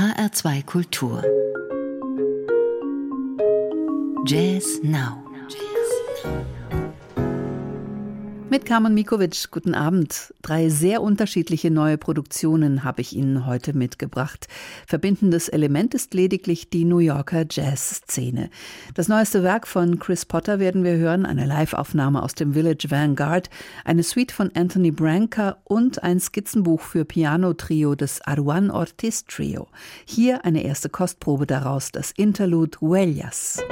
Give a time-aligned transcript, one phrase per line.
[0.00, 1.22] HR2 Kultur.
[4.24, 5.22] Jazz Now.
[8.50, 10.34] Mit Carmen Mikovic, guten Abend.
[10.42, 14.48] Drei sehr unterschiedliche neue Produktionen habe ich Ihnen heute mitgebracht.
[14.88, 18.50] Verbindendes Element ist lediglich die New Yorker Jazzszene.
[18.94, 23.50] Das neueste Werk von Chris Potter werden wir hören, eine Liveaufnahme aus dem Village Vanguard,
[23.84, 29.68] eine Suite von Anthony Branca und ein Skizzenbuch für Piano-Trio des Aruan Ortiz Trio.
[30.04, 33.62] Hier eine erste Kostprobe daraus, das Interlude Huellas.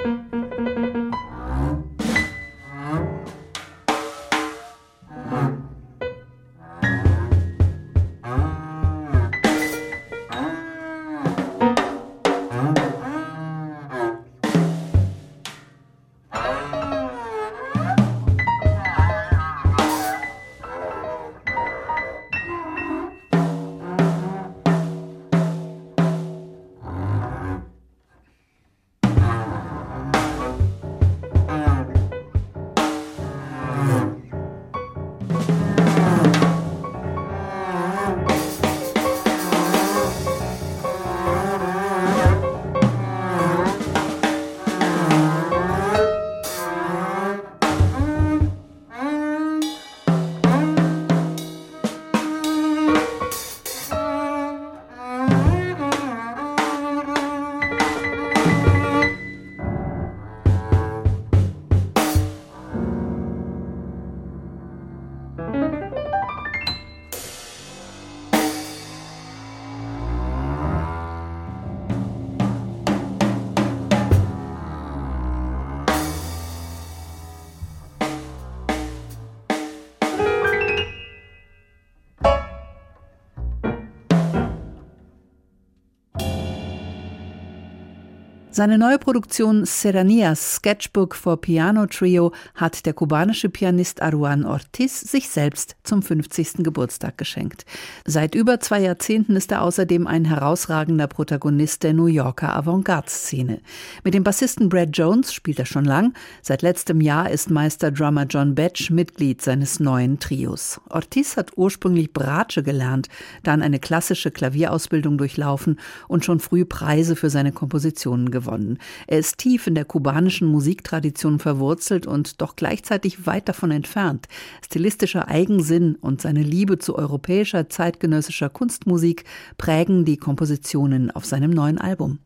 [88.59, 95.29] Seine neue Produktion Serranias Sketchbook for Piano Trio hat der kubanische Pianist Aruan Ortiz sich
[95.29, 96.65] selbst zum 50.
[96.65, 97.65] Geburtstag geschenkt.
[98.05, 103.61] Seit über zwei Jahrzehnten ist er außerdem ein herausragender Protagonist der New Yorker Avantgarde-Szene.
[104.03, 106.15] Mit dem Bassisten Brad Jones spielt er schon lang.
[106.43, 110.81] Seit letztem Jahr ist Meister-Drummer John Batch Mitglied seines neuen Trios.
[110.89, 113.07] Ortiz hat ursprünglich Bratsche gelernt,
[113.45, 118.79] dann eine klassische Klavierausbildung durchlaufen und schon früh Preise für seine Kompositionen gewonnen gewonnen.
[119.07, 124.27] Er ist tief in der kubanischen Musiktradition verwurzelt und doch gleichzeitig weit davon entfernt.
[124.65, 129.25] Stilistischer Eigensinn und seine Liebe zu europäischer zeitgenössischer Kunstmusik
[129.57, 132.19] prägen die Kompositionen auf seinem neuen Album.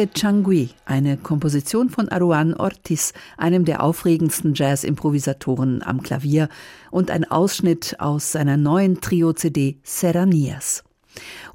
[0.00, 6.48] Parque Changui, eine Komposition von Aruan Ortiz, einem der aufregendsten Jazz-Improvisatoren am Klavier,
[6.90, 10.84] und ein Ausschnitt aus seiner neuen Trio-CD Serranias.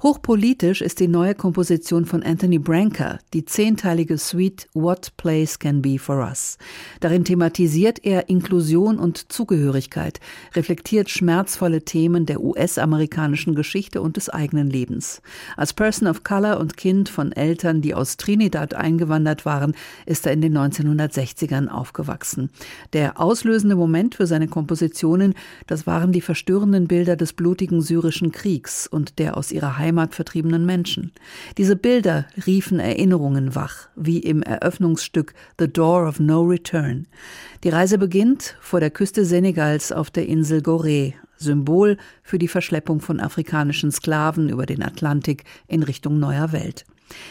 [0.02, 5.98] Hochpolitisch ist die neue Komposition von Anthony Branca, die zehnteilige Suite What Place Can Be
[5.98, 6.58] for Us.
[7.00, 10.20] Darin thematisiert er Inklusion und Zugehörigkeit,
[10.54, 15.22] reflektiert schmerzvolle Themen der US-amerikanischen Geschichte und des eigenen Lebens.
[15.56, 20.32] Als Person of Color und Kind von Eltern, die aus Trinidad eingewandert waren, ist er
[20.32, 22.50] in den 1960ern aufgewachsen.
[22.92, 25.34] Der auslösende Moment für seine Kompositionen,
[25.66, 30.66] das waren die verstörenden Bilder des blutigen syrischen Kriegs und der aus ihrer Heimat vertriebenen
[30.66, 31.12] Menschen.
[31.58, 37.06] Diese Bilder riefen Erinnerungen wach, wie im Eröffnungsstück The Door of No Return.
[37.64, 43.00] Die Reise beginnt vor der Küste Senegals auf der Insel Gorée, Symbol für die Verschleppung
[43.00, 46.84] von afrikanischen Sklaven über den Atlantik in Richtung neuer Welt.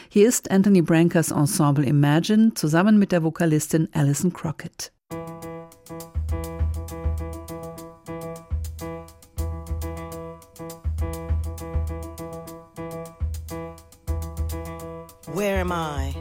[0.09, 4.94] Hier ist Anthony Brancas Ensemble Imagine zusammen mit der Vokalistin Alison Crockett.
[15.65, 16.11] Am I?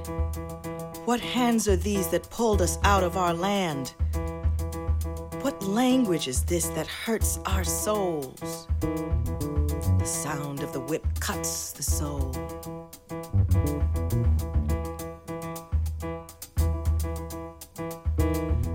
[1.04, 3.88] What hands are these that pulled us out of our land?
[5.42, 8.66] What language is this that hurts our souls?
[8.80, 12.30] The sound of the whip cuts the soul.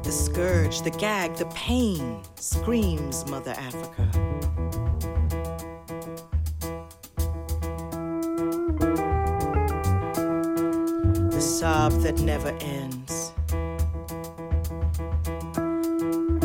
[0.03, 4.88] The scourge, the gag, the pain screams Mother Africa.
[11.59, 13.33] Sob that never ends.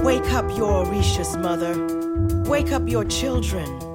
[0.03, 1.75] Wake up your Orishas mother.
[2.51, 3.94] Wake up your children.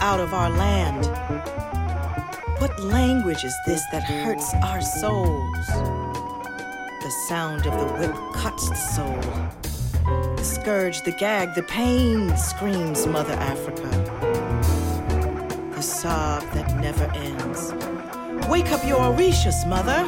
[0.00, 1.06] Out of our land?
[2.58, 5.66] What language is this that hurts our souls?
[7.02, 9.20] The sound of the whip cuts the soul.
[10.36, 13.88] The scourge, the gag, the pain screams Mother Africa.
[15.74, 17.72] The sob that never ends.
[18.48, 20.06] Wake up your Orishas, Mother.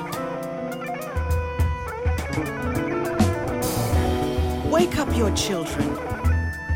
[4.70, 5.88] Wake up your children.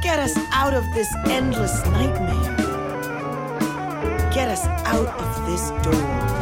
[0.03, 2.56] Get us out of this endless nightmare.
[4.57, 6.36] Us out of this door.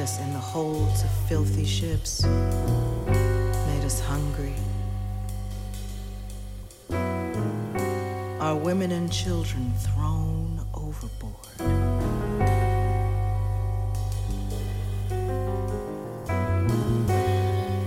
[0.00, 4.54] Us in the holds of filthy ships, made us hungry.
[8.40, 11.34] Our women and children thrown overboard.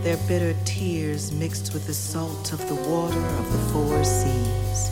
[0.04, 4.90] Their bitter tears mixed with the salt of the water of the four seas.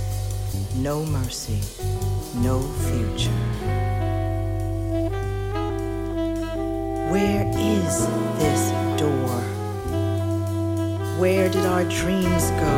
[0.75, 1.59] No mercy,
[2.35, 3.78] no future.
[7.09, 8.05] Where is
[8.37, 9.41] this door?
[11.17, 12.77] Where did our dreams go?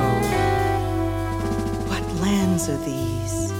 [1.90, 3.52] What lands are these?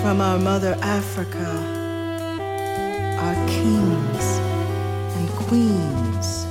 [0.00, 1.50] From our mother Africa,
[3.18, 4.26] our kings
[5.18, 6.46] and queens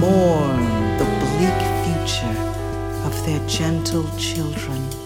[0.00, 0.62] mourn
[0.96, 2.38] the bleak future
[3.04, 5.01] of their gentle children.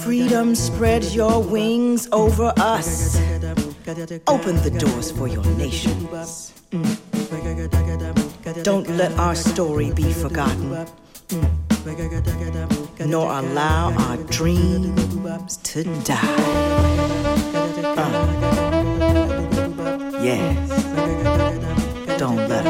[0.00, 3.16] Freedom, spread your wings over us.
[4.26, 6.52] Open the doors for your nations.
[8.62, 10.86] Don't let our story be forgotten,
[13.06, 16.18] nor allow our dreams to die.
[17.96, 18.34] Uh.
[20.22, 20.68] Yes,
[22.18, 22.63] don't let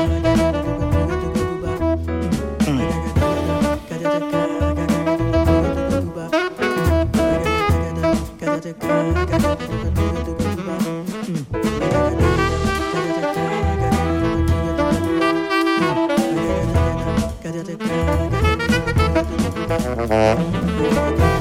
[20.06, 21.33] The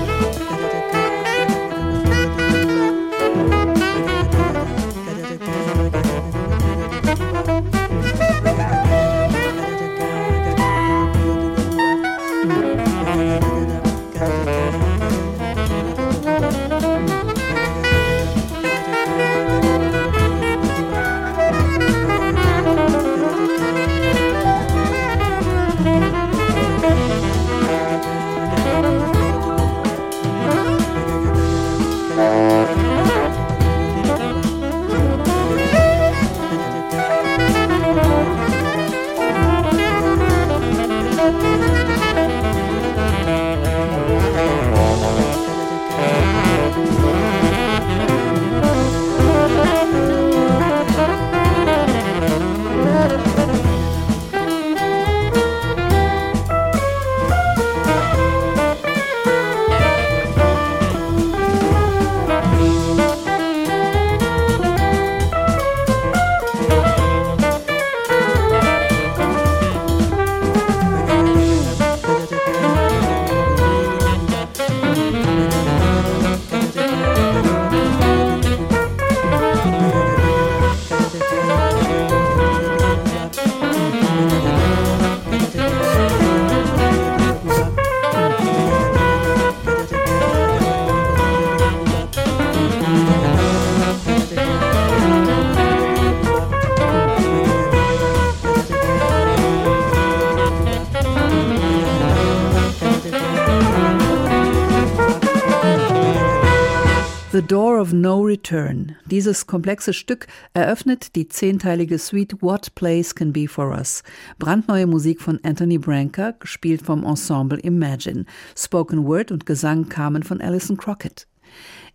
[108.43, 108.97] Return.
[109.06, 114.03] Dieses komplexe Stück eröffnet die zehnteilige Suite What Place Can Be For Us.
[114.38, 118.25] Brandneue Musik von Anthony Branca, gespielt vom Ensemble Imagine.
[118.58, 121.25] Spoken Word und Gesang kamen von Alison Crockett.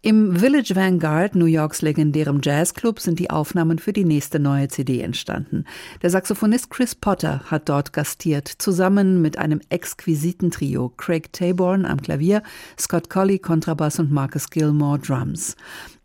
[0.00, 5.00] Im Village Vanguard, New Yorks legendärem Jazzclub, sind die Aufnahmen für die nächste neue CD
[5.00, 5.64] entstanden.
[6.02, 10.90] Der Saxophonist Chris Potter hat dort gastiert, zusammen mit einem exquisiten Trio.
[10.96, 12.44] Craig Taborn am Klavier,
[12.78, 15.56] Scott Colley Kontrabass und Marcus Gilmore Drums.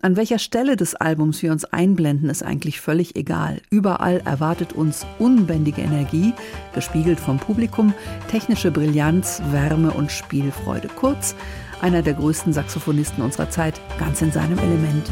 [0.02, 3.62] An welcher Stelle des Albums wir uns einblenden, ist eigentlich völlig egal.
[3.70, 6.34] Überall erwartet uns unbändige Energie,
[6.74, 7.94] gespiegelt vom Publikum,
[8.28, 10.88] technische Brillanz, Wärme und Spielfreude.
[10.88, 11.36] Kurz,
[11.84, 15.12] einer der größten Saxophonisten unserer Zeit, ganz in seinem Element.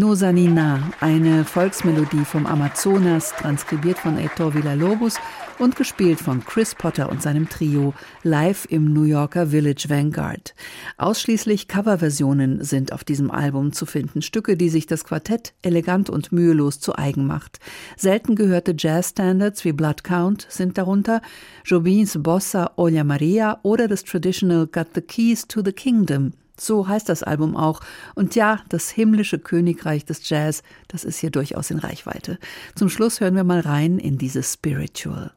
[0.00, 5.18] Nosanina, eine Volksmelodie vom Amazonas, transkribiert von Heitor Villa-Lobos
[5.58, 10.54] und gespielt von Chris Potter und seinem Trio live im New Yorker Village Vanguard.
[10.96, 16.32] Ausschließlich Coverversionen sind auf diesem Album zu finden, Stücke, die sich das Quartett elegant und
[16.32, 17.60] mühelos zu eigen macht.
[17.98, 21.20] Selten gehörte Jazz-Standards wie Blood Count sind darunter,
[21.62, 27.08] Jobins Bossa Olia Maria oder das Traditional Got the Keys to the Kingdom so heißt
[27.08, 27.80] das Album auch.
[28.14, 32.38] Und ja, das himmlische Königreich des Jazz, das ist hier durchaus in Reichweite.
[32.74, 35.32] Zum Schluss hören wir mal rein in dieses Spiritual.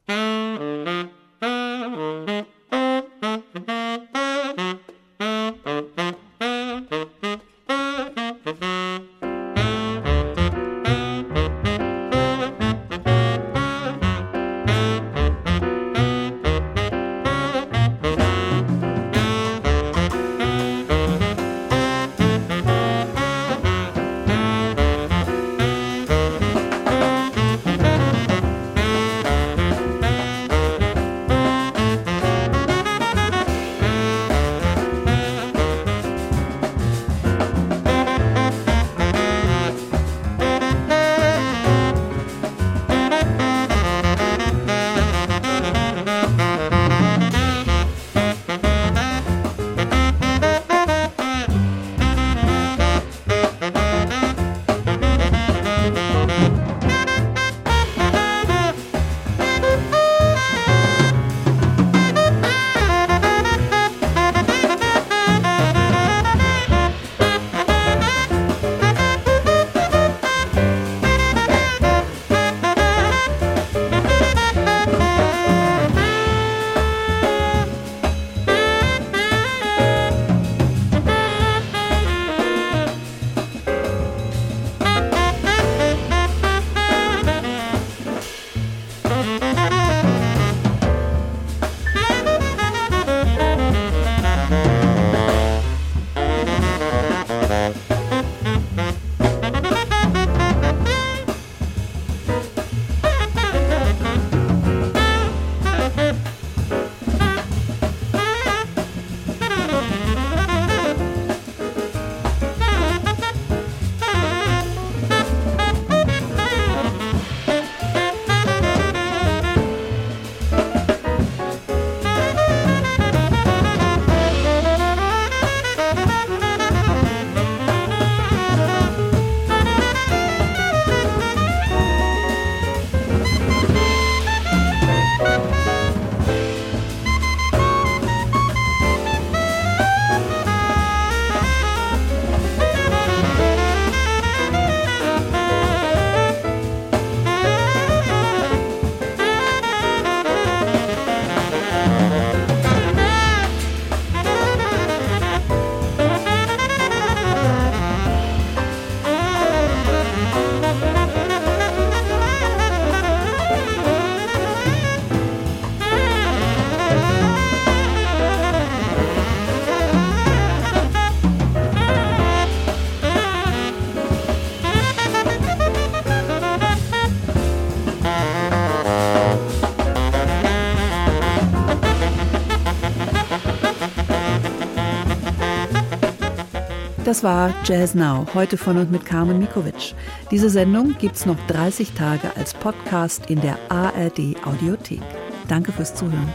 [187.13, 189.93] Das war Jazz Now, heute von und mit Carmen Mikovic.
[190.32, 195.04] Diese Sendung gibt's noch 30 Tage als Podcast in der ARD Audiothek.
[195.47, 196.34] Danke fürs Zuhören.